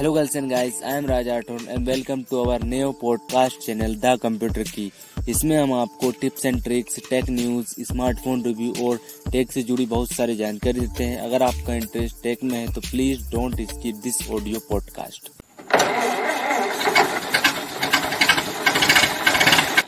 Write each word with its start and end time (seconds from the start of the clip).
Hello 0.00 0.14
girls 0.14 0.34
and 0.34 0.48
guys, 0.48 0.76
I 0.82 0.92
am 0.96 1.04
Raj 1.04 1.26
Aton 1.26 1.66
and 1.68 1.86
welcome 1.86 2.24
to 2.28 2.38
our 2.42 2.58
new 2.58 2.92
podcast 3.00 3.60
channel 3.64 3.96
The 4.04 4.12
Computer 4.22 4.62
Key. 4.64 4.90
इसमें 5.28 5.56
हम 5.56 5.72
आपको 5.72 6.10
tips 6.20 6.46
and 6.46 6.62
tricks 6.64 6.98
tech 7.08 7.28
news 7.30 7.74
smartphone 7.88 8.42
review 8.44 8.86
और 8.86 9.00
tech 9.32 9.52
से 9.52 9.62
जुड़ी 9.62 9.86
बहुत 9.86 10.12
सारी 10.12 10.36
जानकारी 10.36 10.80
देते 10.80 11.04
हैं। 11.04 11.18
अगर 11.26 11.42
आपका 11.42 11.74
इंटरेस्ट 11.74 12.22
टेक 12.22 12.44
में 12.44 12.56
है 12.58 12.72
तो 12.74 12.80
please 12.80 13.30
don't 13.32 13.60
skip 13.72 14.00
this 14.06 14.30
audio 14.30 14.60
podcast 14.70 15.28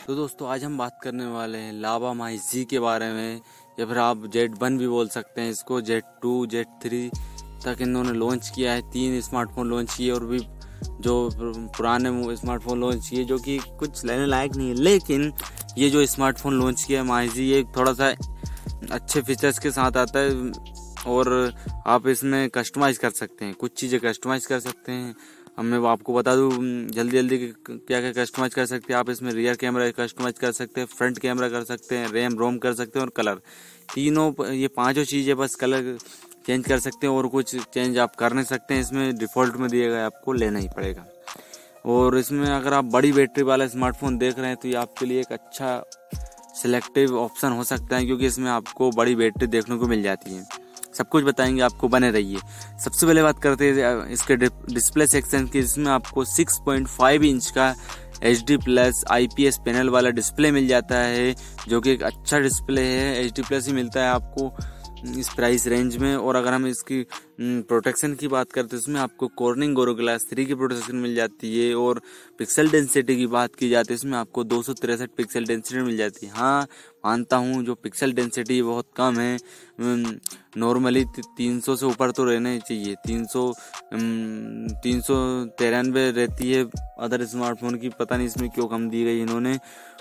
तो 0.07 0.15
दोस्तों 0.15 0.49
आज 0.49 0.65
हम 0.65 0.79
बात 0.79 1.01
करने 1.05 1.27
वाले 1.39 1.59
हैं 1.59 1.73
लावा 1.81 2.13
माई 2.13 2.39
जी 2.53 2.65
के 2.71 2.79
बारे 2.91 3.13
में। 3.13 3.41
या 3.81 3.87
फिर 3.87 3.99
आप 3.99 4.31
जेट 4.33 4.63
वन 4.63 4.79
भी 4.79 4.89
बोल 4.89 5.09
सकते 5.09 5.41
हैं 5.41 5.51
इसको 5.51 5.81
जेट 5.81 6.05
टू 6.23 6.47
जेट 6.47 6.81
थ्री 6.83 7.11
तक 7.65 7.83
इन्होंने 7.83 8.13
लॉन्च 8.15 8.51
किया 8.55 8.73
है, 8.73 8.83
तीन 8.83 9.21
स्मार्टफ़ोन 9.21 9.71
लॉन्च 9.71 9.95
किए 9.95 10.11
और 10.11 10.25
भी 10.27 10.39
जो 11.01 11.31
पुराने 11.77 12.37
स्मार्टफ़ोन 12.37 12.81
लॉन्च 12.81 13.09
किए, 13.09 13.25
जो 13.25 13.39
कि 13.39 13.59
कुछ 13.79 14.05
लेने 14.05 14.27
लायक 14.27 14.57
नहीं 14.57 14.69
है। 14.69 14.75
लेकिन 14.75 15.33
ये 15.79 15.91
जो 15.91 16.05
स्मार्टफ़ोन 16.07 16.59
लॉन्च 16.61 16.83
किया 16.83 17.01
है 17.01 17.07
माई 17.07 17.29
जी, 17.29 17.45
ये 17.45 17.63
थोड़ा 17.77 17.93
सा 17.93 18.15
अच्छे 18.91 19.21
फीचर्स 19.23 19.59
के 19.59 19.71
साथ 19.71 19.97
आता 19.97 20.19
है 20.19 20.51
और 21.07 21.53
आप 21.87 22.07
इसमें 22.09 22.49
कस्टमाइज़ 22.51 22.99
कर 23.01 23.11
सकते 23.13 23.45
हैं, 23.45 23.55
कुछ 23.55 23.73
चीज़ें 23.73 24.01
कस्टमाइज़ 24.01 24.49
कर 24.49 24.61
सकते 24.61 24.93
हैं। 24.93 25.15
अब 25.59 25.65
मैं 25.65 25.79
आपको 25.89 26.15
बता 26.15 26.35
दूँ, 26.37 26.51
जल्दी 26.89 27.17
जल्दी 27.17 27.39
क्या 27.39 28.01
क्या 28.01 28.13
कस्टमाइज 28.15 28.55
कर 28.55 28.67
सकते 28.67 28.93
हैं 28.93 28.99
आप 29.01 29.11
इसमें। 29.11 29.31
रियर 29.33 29.57
कैमरा 29.57 29.91
कस्टमाइज 29.93 30.39
कर 30.39 30.53
सकते 30.53 30.81
हैं 30.81 30.89
फ्रंट 30.89 31.19
कैमरा 31.19 31.49
कर 31.49 31.65
सकते 31.65 31.97
हैं 31.97 32.09
रैम 32.13 32.39
रोम 32.39 32.59
कर 32.59 32.75
सकते 32.75 32.99
हैं 32.99 33.07
और 33.07 33.13
कलर 33.17 33.41
तीनों 33.95 34.47
ये 34.47 34.69
पाँचों 34.77 35.05
चीज़ें 35.05 35.37
बस 35.37 35.55
कलर 35.55 35.97
चेंज 36.47 36.65
कर 36.67 36.79
सकते 36.79 37.07
हैं 37.07 37.15
और 37.15 37.27
कुछ 37.27 37.55
चेंज 37.65 37.99
आप 37.99 38.17
कर 38.17 38.33
नहीं 38.33 38.45
सकते 38.45 38.75
हैं। 38.75 38.81
इसमें 38.81 39.17
डिफ़ॉल्ट 39.17 39.57
में 39.57 39.69
दिया 39.71 39.89
गया 39.89 40.07
आपको 40.07 40.33
लेना 40.33 40.59
ही 40.59 40.69
पड़ेगा। 40.69 41.07
और 41.87 42.17
इसमें 42.19 42.47
अगर 42.47 42.75
आप 42.75 42.85
बड़ी 42.87 43.13
बैटरी 43.13 43.43
वाला 43.45 43.67
स्मार्टफ़ोन 43.69 44.19
देख 44.19 44.39
रहे 44.39 44.49
हैं 44.49 44.57
तो 44.57 44.69
ये 44.69 44.75
आपके 44.77 45.07
लिए 45.07 45.21
एक 45.21 45.33
अच्छा 45.33 45.83
सिलेक्टिव 46.55 47.17
ऑप्शन 47.19 47.53
हो 47.53 47.65
सकता 47.65 47.97
है, 47.97 48.05
क्योंकि 48.07 48.27
इसमें 48.27 48.51
आपको 48.51 48.91
बड़ी 48.91 49.15
बैटरी 49.15 49.47
देखने 49.47 49.77
को 49.77 49.87
मिल 49.87 50.03
जाती 50.03 50.35
है। 50.35 50.47
सब 50.95 51.09
कुछ 51.09 51.25
बताएँगे, 51.25 51.61
आपको 51.61 51.89
बने 51.89 52.11
रहिए। 52.11 52.39
सबसे 52.85 53.07
पहले 53.07 53.23
बात 53.23 53.39
करते 53.43 53.71
हैं, 53.71 54.07
इसके 54.09 54.37
डिस्प्ले 54.37 55.07
सेक्शन 55.07 55.47
की, 55.47 55.63
जिसमें 55.63 55.91
आपको 55.93 56.25
6.5 56.27 57.25
इंच 57.25 57.51
का 57.51 57.75
H 58.23 58.43
D 58.47 58.57
plus 58.57 59.03
I 59.11 59.27
P 59.27 59.47
S 59.47 59.59
panel 59.65 59.89
वाला 59.91 60.11
डिस्प्ले 60.11 60.51
मिल 60.51 60.67
जाता 60.69 60.99
है, 60.99 61.35
जो 61.69 61.81
कि 61.81 61.91
एक 61.91 62.03
अच्छा 62.03 62.39
डिस्प्ले 62.39 62.83
है। 62.83 63.25
एच 63.25 63.33
डी 63.33 63.43
प्लस 63.43 63.67
ही 63.67 63.73
मिलता 63.73 64.01
है 64.01 64.11
आपको। 64.11 64.55
इस 65.03 65.29
प्राइस 65.29 65.67
रेंज 65.67 65.97
में 65.97 66.15
और 66.17 66.37
अगर 66.37 66.53
हम 66.53 66.67
इसकी 66.67 67.05
प्रोटेक्शन 67.41 68.15
की 68.15 68.29
बात 68.29 68.53
करते 68.53 68.77
हैं 68.77 68.83
इसमें 68.83 69.01
आपको 69.01 69.29
कॉर्निंग 69.37 69.75
गोरो 69.75 69.95
ग्लास 69.95 70.27
थ्री 70.31 70.45
की 70.47 70.55
प्रोटेक्शन 70.55 70.97
मिल 70.97 71.15
जाती 71.15 71.59
है 71.59 71.75
और 71.75 72.01
पिक्सल 72.39 72.71
डेंसिटी 72.71 73.17
की 73.17 73.27
बात 73.27 73.55
की 73.55 73.69
जाती 73.71 73.93
है 73.93 73.95
इसमें 73.95 74.17
आपको 74.19 74.45
दो 74.45 74.63
पिक्सल 75.17 75.45
डेंसिटी 75.45 75.83
मिल 75.83 75.97
जाती 75.97 76.27
है। 76.27 76.33
हाँ 76.33 76.67
मानता 77.05 77.37
हूँ, 77.37 77.63
जो 77.65 77.75
पिक्सल 77.75 78.13
डेंसिटी 78.13 78.61
बहुत 78.63 78.87
कम 78.97 79.19
है 79.19 79.37
नॉर्मली 80.57 81.05
तीन 81.37 81.61
सौ 81.61 81.77
से 81.77 81.87
ऊपर 81.87 82.11
तो 82.11 82.25
रहना 82.25 82.49
ही 82.49 82.59
चाहिए। 82.61 82.95
तीन 83.07 83.25
सौ 83.27 83.53
तीन 83.93 85.01
सौ 85.01 85.15
तिरानवे 85.59 86.11
रहती 86.11 86.53
है 86.53 86.65
अदर 87.01 87.25
स्मार्टफ़ोन 87.27 87.79
की 87.79 87.89
पता 87.99 88.17
नहीं 88.17 88.27
इसमें 88.27 88.49
क्यों 88.51 88.67
कम 88.69 88.89
दी 88.91 89.05
गई 89.05 89.21
इन्होंने। 89.21 89.59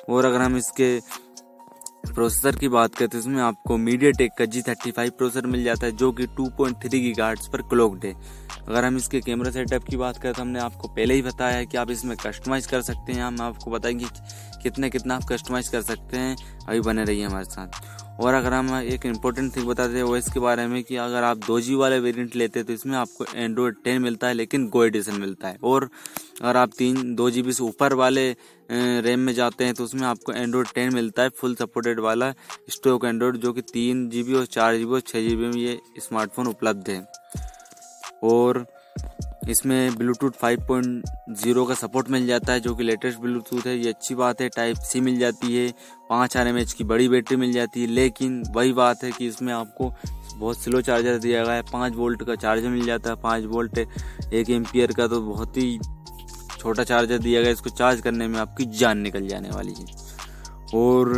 और 0.09 0.25
अगर 0.25 0.41
हम 0.41 0.57
इसके 0.57 0.97
प्रोसेसर 2.11 2.55
की 2.55 2.67
बात 2.67 2.95
करते 2.95 3.17
हैं 3.17 3.21
इसमें 3.21 3.41
आपको 3.41 3.77
मीडिया 3.77 4.11
टेक 4.11 4.31
का 4.37 4.45
जी 4.45 4.61
थर्टी 4.61 4.91
फाइव 4.91 5.11
प्रोसेसर 5.17 5.47
मिल 5.47 5.63
जाता 5.63 5.85
है, 5.85 5.91
जो 5.91 6.11
कि 6.11 6.25
टू 6.27 6.49
पॉइंट 6.57 6.77
थ्री 6.77 7.01
की 7.01 7.11
गार्ड्स 7.13 7.47
पर 7.47 7.61
क्लोक्ड 7.69 8.05
है 8.05 8.13
अगर 8.67 8.85
हम 8.85 8.97
इसके 8.97 9.21
कैमरा 9.21 9.51
सेटअप 9.51 9.83
की 9.83 9.97
बात 9.97 10.17
करें 10.17 10.33
तो 10.33 10.41
हमने 10.41 10.59
आपको 10.59 10.87
पहले 10.87 11.13
ही 11.13 11.21
बताया 11.21 11.55
है 11.55 11.65
कि 11.65 11.77
आप 11.77 11.91
इसमें 11.91 12.15
कस्टमाइज 12.17 12.65
कर 12.67 12.81
सकते 12.81 13.13
हैं। 13.13 13.23
हम 13.23 13.41
आपको 13.41 13.71
बताएँगे 13.71 14.05
कितना 14.63 14.89
कितना 14.89 15.15
आप 15.15 15.23
कस्टमाइज 15.29 15.67
कर 15.67 15.81
सकते 15.81 16.17
हैं। 16.17 16.35
अभी 16.67 16.79
बने 16.81 17.03
रहिए 17.03 17.25
हमारे 17.25 17.45
साथ। 17.45 18.10
और 18.21 18.33
अगर 18.33 18.53
हम 18.53 18.73
एक 18.75 19.05
इम्पोर्टेंट 19.05 19.55
थिंग 19.55 19.67
बताते 19.67 19.95
हैं, 19.95 20.03
वो 20.03 20.17
इसके 20.17 20.39
बारे 20.39 20.65
में 20.67 20.83
कि 20.83 20.95
अगर 20.97 21.23
आप 21.23 21.37
दो 21.37 21.59
जी 21.61 21.75
वाले 21.75 21.99
वेरिएंट 21.99 22.35
लेते 22.35 22.59
हैं 22.59 22.65
तो 22.67 22.73
इसमें 22.73 22.97
आपको 22.97 23.25
एंड्रॉयड 23.35 23.75
टेन 23.83 24.01
मिलता 24.01 24.27
है, 24.27 24.33
लेकिन 24.33 24.67
गो 24.69 24.83
एडिशन 24.83 25.19
मिलता 25.21 25.47
है। 25.47 25.57
और 25.63 25.89
अगर 26.41 26.57
आप 26.57 26.71
तीन, 26.77 27.13
दो 27.15 27.29
जी 27.29 27.41
बी 27.41 27.53
से 27.53 27.63
ऊपर 27.63 27.93
वाले 27.93 28.29
रैम 28.71 29.19
में 29.19 29.33
जाते 29.33 29.65
हैं 29.65 29.73
तो 29.73 29.83
उसमें 29.83 30.05
आपको 30.07 30.33
एंड्रॉयड 30.33 30.67
टेन 30.75 30.93
मिलता 30.93 31.23
है 31.23 31.29
फुल 31.31 31.55
सपोर्टेड 31.55 31.99
वाला 31.99 32.31
स्टोक 32.69 33.05
एंड्रॉयड 33.05 33.37
जो 33.37 33.53
कि 33.53 33.61
तीन 33.63 34.09
जी 34.09 34.33
और 34.33 34.45
चार 34.47 34.75
जी 34.77 34.83
और 34.85 34.99
छः 35.01 35.27
जी 35.27 35.35
में 35.35 35.51
ये 35.53 35.79
स्मार्टफ़ोन 35.99 36.47
उपलब्ध 36.47 36.89
है। 36.89 37.05
और 38.23 38.65
इसमें 39.49 39.95
ब्लूटूथ 39.95 40.31
5.0 40.41 41.67
का 41.67 41.73
सपोर्ट 41.73 42.09
मिल 42.09 42.25
जाता 42.27 42.53
है, 42.53 42.59
जो 42.59 42.75
कि 42.75 42.83
लेटेस्ट 42.83 43.19
ब्लूटूथ 43.19 43.67
है, 43.67 43.77
ये 43.77 43.89
अच्छी 43.89 44.15
बात 44.15 44.41
है 44.41 44.49
टाइप 44.49 44.77
सी 44.83 45.01
मिल 45.01 45.17
जाती 45.19 45.55
है, 45.55 45.73
पाँच 46.09 46.37
आर 46.37 46.63
की 46.77 46.83
बड़ी 46.83 47.07
बैटरी 47.09 47.37
मिल 47.37 47.53
जाती 47.53 47.81
है, 47.81 47.87
लेकिन 47.87 48.43
वही 48.49 48.73
बात 48.73 49.03
है 49.03 49.11
कि 49.11 49.27
इसमें 49.27 49.53
आपको 49.53 49.93
बहुत 50.35 50.59
स्लो 50.59 50.81
चार्जर 50.81 51.17
दिया 51.17 51.43
गया 51.43 51.53
है, 51.53 51.61
पाँच 51.71 51.95
वोल्ट 51.95 52.23
का 52.23 52.35
चार्जर 52.35 52.69
मिल 52.69 52.85
जाता 52.85 53.09
है, 53.09 53.15
पाँच 53.15 53.45
वोल्ट 53.45 53.77
एक 53.77 54.49
एम्पियर 54.49 54.91
का 54.93 55.07
तो 55.07 55.21
बहुत 55.21 55.57
ही 55.57 55.79
छोटा 56.59 56.83
चार्जर 56.83 57.17
दिया 57.17 57.41
गया 57.41 57.51
इसको 57.51 57.69
चार्ज 57.69 58.01
करने 58.01 58.27
में 58.27 58.39
आपकी 58.39 58.65
जान 58.77 58.97
निकल 58.97 59.27
जाने 59.27 59.49
वाली 59.49 59.73
है। 59.73 59.85
और 60.73 61.09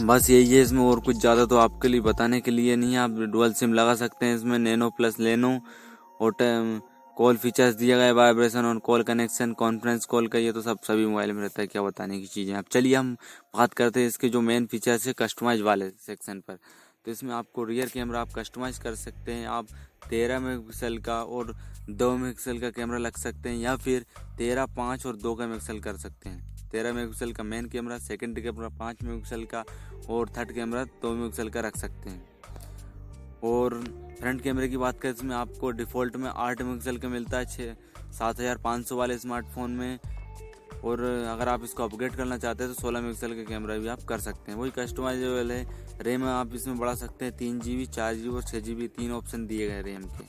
बस 0.00 0.28
यही 0.30 0.54
है 0.54 0.62
इसमें, 0.62 0.82
और 0.82 1.00
कुछ 1.00 1.16
ज़्यादा 1.16 1.44
तो 1.46 1.56
आपके 1.56 1.88
लिए 1.88 2.00
बताने 2.00 2.40
के 2.40 2.50
लिए 2.50 2.76
नहीं 2.76 2.96
आप 2.96 3.18
डुअल 3.32 3.52
सिम 3.52 3.74
लगा 3.74 3.94
सकते 3.94 4.26
हैं 4.26 4.36
इसमें 4.36 4.58
नैनो 4.58 4.90
प्लस 4.90 5.18
लेनो 5.20 5.58
और 6.20 6.34
कॉल 7.16 7.36
फीचर्स 7.36 7.74
दिया 7.74 7.96
गया 7.98 8.12
वाइब्रेशन 8.12 8.64
और 8.64 8.78
कॉल 8.78 9.02
कनेक्शन 9.02 9.52
कॉन्फ्रेंस 9.52 10.04
कॉल 10.04 10.26
का 10.28 10.38
ये 10.38 10.52
तो 10.52 10.62
सब, 10.62 10.78
सभी 10.82 11.06
मोबाइल 11.06 11.32
में 11.32 11.40
रहता 11.42 11.60
है, 11.62 11.66
क्या 11.66 11.82
बताने 11.82 12.18
की 12.20 12.26
चीज़ें 12.26 12.54
अब 12.56 12.64
चलिए 12.72 12.94
हम 12.94 13.16
बात 13.56 13.74
करते 13.74 14.00
हैं 14.00 14.08
इसके 14.08 14.28
जो 14.28 14.40
मेन 14.40 14.66
फीचर्स 14.66 15.06
है 15.06 15.12
कस्टमाइज 15.18 15.60
वाले 15.60 15.88
सेक्शन 16.06 16.40
पर। 16.40 16.58
तो 17.04 17.10
इसमें 17.10 17.32
आपको 17.34 17.64
रियर 17.64 17.88
कैमरा 17.88 18.20
आप 18.20 18.32
कस्टमाइज 18.34 18.78
कर 18.78 18.94
सकते 18.94 19.32
हैं, 19.32 19.46
आप 19.46 19.66
तेरह 20.10 20.40
मेगापिक्सल 20.40 20.98
का 20.98 21.22
और 21.22 21.54
दो 21.90 22.10
मेगापिक्सल 22.12 22.58
का 22.58 22.70
कैमरा 22.70 22.98
लग 22.98 23.16
सकते 23.16 23.48
हैं, 23.48 23.56
या 23.56 23.76
फिर 23.76 24.06
तेरह, 24.38 24.66
पाँच 24.76 25.06
और 25.06 25.16
दो 25.16 25.34
का 25.34 25.46
मेगापिक्सल 25.46 25.80
कर 25.80 25.96
सकते 25.96 26.28
हैं। 26.28 26.68
तेरह 26.70 26.92
मेगापिक्सल 26.92 27.32
का 27.32 27.42
मेन 27.44 27.68
कैमरा 27.68 27.98
सेकेंड 27.98 28.42
कैमरा 28.42 28.68
पाँच 28.78 29.02
मेगापिक्सल 29.02 29.44
का 29.44 29.64
और 30.10 30.28
थर्ड 30.28 30.52
कैमरा 30.52 30.84
दो 30.84 31.14
मेगापिक्सल 31.14 31.48
का 31.48 31.60
रख 31.60 31.76
सकते 31.76 32.10
हैं। 32.10 32.37
और 33.44 33.82
फ्रंट 34.20 34.40
कैमरे 34.42 34.68
की 34.68 34.76
बात 34.76 35.00
करें 35.00 35.12
इसमें 35.12 35.34
आपको 35.36 35.70
डिफ़ॉल्ट 35.72 36.16
में 36.16 36.28
आठ 36.28 36.62
मेगापिक्सल 36.62 36.96
का 36.96 37.08
मिलता 37.08 37.38
है 37.38 37.46
छः 37.46 37.74
सात 38.10 38.40
हज़ार 38.40 38.58
पाँच 38.58 38.86
सौ 38.86 38.96
वाले 38.96 39.18
स्मार्टफ़ोन 39.18 39.70
में। 39.72 39.98
और 40.78 41.00
अगर 41.02 41.48
आप 41.48 41.64
इसको 41.64 41.84
अपग्रेड 41.84 42.14
करना 42.16 42.36
चाहते 42.38 42.64
हैं 42.64 42.72
तो 42.74 42.80
सोलह 42.80 43.00
मेगापिक्सल 43.00 43.34
का 43.34 43.42
कैमरा 43.44 43.76
भी 43.76 43.88
आप 43.88 44.02
कर 44.08 44.18
सकते 44.20 44.52
हैं। 44.52 44.58
वही 44.58 44.70
कस्टमाइजेबल 44.70 45.52
है। 45.52 45.66
रैम 46.02 46.24
आप 46.24 46.54
इसमें 46.54 46.78
बढ़ा 46.78 46.94
सकते 46.96 47.24
हैं 47.24 47.36
तीन 47.36 47.58
जी 47.60 47.76
बी 47.76 47.86
चार 47.88 48.14
जी 48.14 48.22
बी 48.22 48.28
और 48.28 48.42
छः 48.42 48.60
जी 48.60 48.74
बी 48.74 48.88
तीन 48.88 49.12
ऑप्शन 49.12 49.46
दिए 49.46 49.68
गए 49.68 49.82
रैम 49.82 50.02
के। 50.10 50.26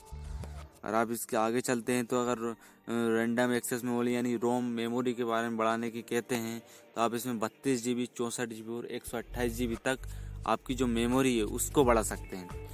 और 0.84 0.94
आप 0.94 1.10
इसके 1.12 1.36
आगे 1.36 1.60
चलते 1.60 1.92
हैं 1.92 2.04
तो 2.04 2.20
अगर 2.22 2.54
रैंडम 2.88 3.52
एक्सेस 3.52 3.84
मेमोरी 3.84 4.14
यानी 4.14 4.34
रोम 4.36 4.64
मेमोरी 4.76 5.12
के 5.14 5.24
बारे 5.24 5.48
में 5.48 5.56
बढ़ाने 5.56 5.90
की 5.90 6.02
कहते 6.02 6.34
हैं 6.36 6.60
तो 6.94 7.00
आप 7.00 7.14
इसमें 7.14 7.38
बत्तीस 7.38 7.84
जी 7.84 7.94
बी 7.94 8.08
चौंसठ 8.16 8.48
जी 8.48 8.62
बी 8.62 8.72
और 8.72 8.86
एक 8.88 9.06
सौ 9.06 9.16
अट्ठाईस 9.18 9.52
जी 9.52 9.66
बी 9.66 9.76
तक 9.84 10.08
आपकी 10.46 10.74
जो 10.74 10.86
मेमोरी 10.88 11.36
है 11.38 11.44
उसको 11.44 11.84
बढ़ा 11.84 12.02
सकते 12.02 12.36
हैं। 12.36 12.68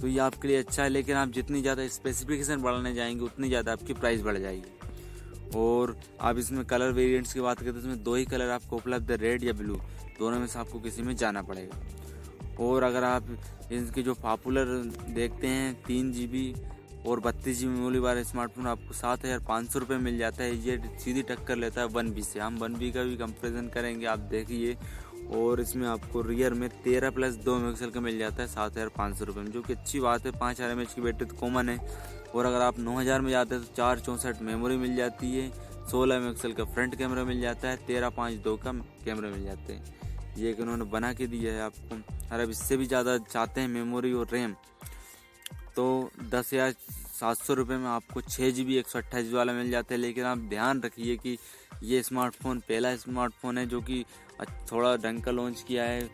तो 0.00 0.08
ये 0.08 0.18
आपके 0.20 0.48
लिए 0.48 0.56
अच्छा 0.58 0.82
है, 0.82 0.88
लेकिन 0.88 1.16
आप 1.16 1.30
जितनी 1.30 1.60
ज़्यादा 1.62 1.86
स्पेसिफिकेशन 1.88 2.62
बढ़ाने 2.62 2.94
जाएँगे, 2.94 3.24
उतनी 3.24 3.48
ज़्यादा 3.48 3.72
आपकी 3.72 3.94
प्राइस 3.94 4.22
बढ़ 4.22 4.38
जाएगी। 4.38 5.58
और 5.58 5.96
आप 6.20 6.38
इसमें 6.38 6.64
कलर 6.64 6.92
वेरिएंट्स 6.92 7.32
की 7.32 7.40
बात 7.40 7.60
करें 7.60 7.72
तो 7.72 7.78
इसमें 7.78 8.02
दो 8.02 8.14
ही 8.14 8.24
कलर 8.26 8.50
आपको 8.50 8.76
उपलब्ध 8.76 9.10
है 9.10 9.16
रेड 9.18 9.44
या 9.44 9.52
ब्लू 9.52 9.76
दोनों 10.18 10.38
में 10.40 10.46
से 10.46 10.58
आपको 10.58 10.80
किसी 10.80 11.02
में 11.02 11.14
जाना 11.16 11.42
पड़ेगा। 11.42 11.78
और 12.60 12.82
अगर 12.82 13.04
आप 13.04 13.26
इनके 13.72 14.02
जो 14.02 14.14
पॉपुलर 14.16 14.66
देखते 15.10 15.46
हैं, 15.46 15.74
तीन 15.82 16.12
जी 16.12 16.26
बी 16.26 16.54
और 17.06 17.20
बत्तीस 17.20 17.58
जी 17.58 17.66
मेमोरी 17.66 17.98
वाले 17.98 18.24
स्मार्टफ़ोन 18.24 18.66
आपको 18.66 18.94
सात 18.94 19.24
हज़ार 19.24 19.38
पाँच 19.48 19.70
सौ 19.70 19.78
रुपये 19.78 19.98
मिल 19.98 20.18
जाता 20.18 20.42
है। 20.42 20.56
ये 20.58 20.76
सीधी 21.00 21.22
टक्कर 21.24 21.56
लेता 21.56 21.80
है 21.80 21.86
वन 21.88 22.10
बी 22.12 22.22
से। 22.22 22.40
हम 22.40 22.58
वन 22.58 22.74
बी 22.74 22.90
का 22.92 23.02
भी 23.02 23.16
कंपेरिजन 23.16 23.68
करेंगे, 23.68 24.06
आप 24.06 24.18
देखिए। 24.30 24.76
और 25.32 25.60
इसमें 25.60 25.86
आपको 25.88 26.20
रियर 26.22 26.54
में 26.54 26.68
तेरह 26.84 27.10
प्लस 27.10 27.34
दो 27.36 27.56
मेगापिक्सल 27.56 27.90
का 27.90 28.00
मिल 28.00 28.18
जाता 28.18 28.42
है, 28.42 28.48
सात 28.48 28.72
हज़ार 28.72 28.88
पाँच 28.88 29.16
सौ 29.18 29.24
रुपये 29.24 29.42
में, 29.42 29.50
जो 29.52 29.62
कि 29.62 29.72
अच्छी 29.72 30.00
बात 30.00 30.26
है। 30.26 30.32
पाँच 30.32 30.60
हज़ार 30.60 30.70
एम 30.70 30.84
की 30.86 31.02
बैटरी 31.02 31.26
तो 31.26 31.36
कॉमन 31.36 31.68
है। 31.68 31.78
और 32.30 32.46
अगर 32.46 32.60
आप 32.60 32.78
नौ 32.78 32.96
हज़ार 32.98 33.20
में 33.20 33.30
जाते 33.30 33.54
हैं 33.54 33.64
तो 33.64 33.74
चार 33.74 34.00
चौंसठ 34.00 34.42
मेमोरी 34.42 34.76
मिल 34.78 34.96
जाती 34.96 35.32
है। 35.32 35.48
सोलह 35.90 36.18
मेगापिक्सल 36.18 36.52
का 36.52 36.64
फ्रंट 36.66 36.94
कैमरा 36.94 37.24
मिल 37.24 37.40
जाता 37.40 37.68
है, 37.68 37.76
तेरह 37.86 38.10
पाँच 38.10 38.34
दो 38.40 38.56
का 38.56 38.72
कैमरा 39.04 39.30
मिल 39.30 39.44
जाते 39.44 39.72
हैं। 39.72 39.98
ये 40.38 40.52
कि 40.54 40.62
उन्होंने 40.62 40.84
बना 40.86 41.12
के 41.12 41.26
दिया 41.26 41.52
है 41.52 41.60
आपको। 41.62 41.96
अगर 42.26 42.42
अब 42.42 42.50
इससे 42.50 42.76
भी 42.76 42.86
ज़्यादा 42.86 43.16
चाहते 43.20 43.60
हैं 43.60 43.68
मेमोरी 43.68 44.12
और 44.12 44.28
रैम 44.32 44.54
तो 45.76 46.10
दस 46.24 46.52
हज़ार 46.52 46.74
सात 47.20 47.36
सौ 47.36 47.54
रुपये 47.54 47.76
में 47.76 47.86
आपको 47.88 48.20
छः 48.22 48.50
जी 48.50 48.64
बी 48.64 48.76
एक 48.76 48.88
सौ 48.88 48.98
अट्ठाईस 48.98 49.32
वाला 49.32 49.52
मिल 49.52 49.70
जाता 49.70 49.94
है। 49.94 50.00
लेकिन 50.00 50.24
आप 50.24 50.38
ध्यान 50.50 50.80
रखिए 50.82 51.16
कि 51.16 51.36
ये 51.82 52.02
स्मार्टफ़ोन 52.02 52.60
पहला 52.60 52.94
स्मार्टफ़ोन 52.96 53.58
है 53.58 53.66
जो 53.66 53.80
कि 53.80 54.04
थोड़ा 54.72 54.96
ढंग 54.96 55.22
का 55.22 55.30
लॉन्च 55.30 55.64
किया 55.68 55.84
है 55.84 56.08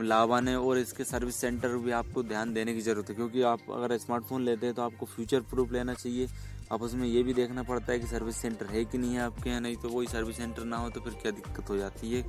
लावा 0.00 0.38
ने 0.40 0.54
और 0.54 0.78
इसके 0.78 1.04
सर्विस 1.04 1.36
सेंटर 1.36 1.76
भी 1.76 1.90
आपको 1.92 2.22
ध्यान 2.22 2.52
देने 2.54 2.74
की 2.74 2.80
ज़रूरत 2.80 3.08
है। 3.10 3.14
क्योंकि 3.14 3.42
आप 3.44 3.70
अगर 3.72 3.96
स्मार्टफ़ोन 3.98 4.44
लेते 4.44 4.66
हैं 4.66 4.74
तो 4.74 4.82
आपको 4.82 5.06
फ्यूचर 5.06 5.40
प्रूफ 5.50 5.72
लेना 5.72 5.94
चाहिए। 5.94 6.28
अब 6.72 6.82
उसमें 6.82 7.06
ये 7.08 7.22
भी 7.22 7.34
देखना 7.34 7.62
पड़ता 7.62 7.92
है 7.92 7.98
कि 7.98 8.06
सर्विस 8.06 8.36
सेंटर 8.36 8.66
है 8.66 8.84
कि 8.84 8.98
नहीं 8.98 9.14
है 9.14 9.20
आपके 9.20 9.50
यहाँ। 9.50 9.60
नहीं 9.60 9.76
तो 9.76 9.88
वही 9.88 10.06
सर्विस 10.06 10.36
सेंटर 10.36 10.64
ना 10.64 10.76
हो 10.76 10.90
तो 10.90 11.00
फिर 11.00 11.12
क्या 11.22 11.32
दिक्कत 11.32 11.70
हो 11.70 11.76
जाती 11.76 12.12
है? 12.12 12.24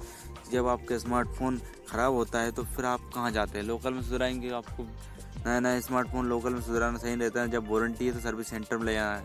जब 0.52 0.68
आपका 0.68 0.98
स्मार्टफ़ोन 0.98 1.62
ख़राब 1.90 2.14
होता 2.14 2.42
है 2.42 2.52
तो 2.52 2.64
फिर 2.66 2.86
आप 2.86 3.10
कहाँ 3.16 3.32
जाते 3.32 3.60
हैं? 3.60 3.66
लोकल 3.66 3.94
में 3.94 4.02
सुधराएँगे, 4.02 4.50
आपको 4.52 4.88
नया 5.46 5.60
नया 5.60 5.80
स्मार्टफ़ोन 5.80 6.26
लोकल 6.30 6.54
में 6.54 6.62
सुधराना 6.62 6.98
सही 6.98 7.16
रहता 7.16 7.42
है। 7.42 7.50
जब 7.50 7.72
वारंटी 7.72 8.06
है 8.06 8.14
तो 8.14 8.20
सर्विस 8.20 8.48
सेंटर 8.48 8.78
में 8.78 8.86
ले 8.86 8.94
जाना 8.94 9.24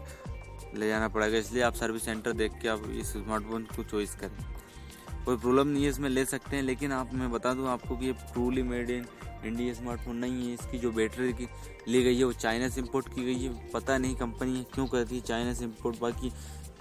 ले 0.75 0.89
जाना 0.89 1.09
पड़ेगा। 1.09 1.39
इसलिए 1.39 1.63
आप 1.63 1.75
सर्विस 1.75 2.05
सेंटर 2.05 2.33
देख 2.33 2.53
के 2.63 2.69
आप 2.69 2.83
इस 2.91 3.13
स्मार्टफ़ोन 3.13 3.65
को 3.77 3.83
चॉइस 3.85 4.15
करें। 4.15 5.25
कोई 5.25 5.37
प्रॉब्लम 5.37 5.69
नहीं 5.69 5.85
है, 5.85 5.91
इसमें 5.91 6.09
ले 6.11 6.25
सकते 6.25 6.57
हैं, 6.57 6.63
लेकिन 6.63 6.93
आप, 6.93 7.15
मैं 7.15 7.31
बता 7.33 7.53
दूँ 7.55 7.69
आपको 7.69 7.97
कि 7.97 8.07
ये 8.07 8.13
truly 8.33 8.63
made 8.63 8.91
in 8.91 9.07
India 9.45 9.75
smartphone 9.75 10.17
नहीं 10.17 10.47
है। 10.49 10.55
इसकी 10.55 10.79
जो 10.79 10.91
बैटरी 10.93 11.33
की, 11.33 11.49
ली 11.89 12.03
गई 12.03 12.17
है, 12.19 12.25
वो 12.25 12.33
चाइना 12.35 12.69
से 12.69 12.81
इम्पोर्ट 12.81 13.09
की 13.15 13.25
गई 13.25 13.39
है। 13.39 13.71
पता 13.71 13.99
नहीं 13.99 14.17
कंपनी 14.17 14.65
क्यों 14.75 14.87
करती 14.87 15.17
है 15.17 15.23
चाइना 15.23 15.55
से 15.55 15.65
इम्पोर्ट 15.65 16.01
बाकी 16.01 16.33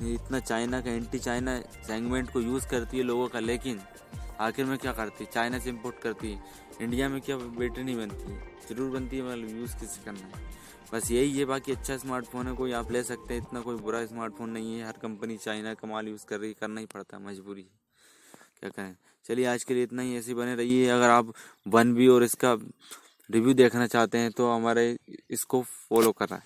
इतना 0.03 0.39
चाइना 0.39 0.81
का 0.81 0.91
एंटी 0.91 1.19
चाइना 1.19 1.59
सेगमेंट 1.87 2.31
को 2.31 2.41
यूज़ 2.41 2.67
करती 2.67 2.97
है 2.97 3.03
लोगों 3.03 3.27
का, 3.27 3.39
लेकिन 3.39 3.79
आखिर 4.39 4.65
में 4.65 4.77
क्या 4.77 4.91
करती? 4.93 5.23
है 5.23 5.29
चाइना 5.33 5.59
से 5.59 5.69
इम्पोर्ट 5.69 5.99
करती 6.01 6.31
है 6.31 6.41
इंडिया 6.81 7.09
में 7.09 7.19
क्या 7.21 7.37
बैटरी 7.37 7.83
नहीं 7.83 7.95
बनती? 7.97 8.33
ज़रूर 8.67 8.89
बनती 8.91 9.17
है 9.17 9.23
मतलब 9.23 9.57
यूज़ 9.57 9.75
किसी 9.77 10.03
करना 10.05 10.27
है 10.27 10.51
बस 10.93 11.09
यही 11.11 11.37
है, 11.37 11.45
बाकी 11.45 11.71
अच्छा 11.71 11.97
स्मार्टफ़ोन 11.97 12.47
है, 12.47 12.53
कोई 12.55 12.71
आप 12.71 12.91
ले 12.91 13.03
सकते 13.03 13.33
हैं, 13.33 13.41
इतना 13.41 13.61
कोई 13.61 13.75
बुरा 13.75 14.05
स्मार्टफ़ोन 14.05 14.49
नहीं 14.49 14.77
है, 14.77 14.85
हर 14.87 14.97
कंपनी 15.01 15.37
चाइना 15.37 15.73
का 15.73 15.87
माल 15.87 16.07
यूज़ 16.07 16.25
कर 16.25 16.39
रही 16.39 16.53
करना 16.53 16.79
ही 16.79 16.85
पड़ता 16.85 17.17
है, 17.17 17.23
मजबूरी। 17.23 17.61
है 17.61 17.69
क्या 18.59 18.69
करें 18.69 18.95
चलिए, 19.25 19.45
आज 19.45 19.63
के 19.63 19.73
लिए 19.73 19.83
इतना 19.83 20.01
ही, 20.01 20.15
ऐसे 20.17 20.33
बने 20.33 20.55
रहिए। 20.55 20.87
अगर 20.89 21.09
आप 21.09 21.33
वन 21.67 21.93
बी 21.93 22.07
और 22.07 22.23
इसका 22.23 22.53
रिव्यू 23.29 23.53
देखना 23.53 23.87
चाहते 23.87 24.17
हैं 24.17 24.31
तो 24.31 24.49
हमारे 24.51 24.97
इसको 25.29 25.61
फॉलो 25.61 26.11
कर 26.11 26.29
रहा 26.29 26.39
है। 26.39 26.45